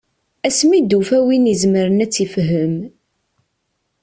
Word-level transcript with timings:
Asmi 0.47 0.73
i 0.77 0.79
d-tufa 0.81 1.17
win 1.25 1.45
i 1.47 1.51
izemren 1.53 2.03
ad 2.03 2.09
tt-ifhem. 2.11 2.75